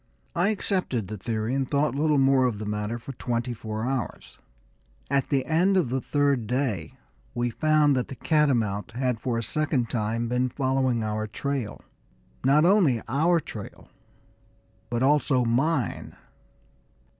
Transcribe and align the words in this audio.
I 0.35 0.49
accepted 0.49 1.07
the 1.09 1.17
theory, 1.19 1.53
and 1.53 1.69
thought 1.69 1.93
little 1.93 2.17
more 2.17 2.45
of 2.47 2.57
the 2.57 2.65
matter 2.65 2.97
for 2.97 3.11
twenty 3.13 3.53
four 3.53 3.85
hours. 3.85 4.39
At 5.11 5.29
the 5.29 5.45
end 5.45 5.77
of 5.77 5.89
the 5.89 6.01
third 6.01 6.47
day 6.47 6.95
we 7.35 7.51
found 7.51 7.95
that 7.95 8.07
the 8.07 8.15
catamount 8.15 8.93
had 8.93 9.19
for 9.19 9.37
a 9.37 9.43
second 9.43 9.91
time 9.91 10.27
been 10.27 10.49
following 10.49 11.03
our 11.03 11.27
trail 11.27 11.81
not 12.43 12.65
only 12.65 13.03
our 13.07 13.39
trail, 13.39 13.89
but 14.89 15.03
also 15.03 15.45
_mine. 15.45 16.15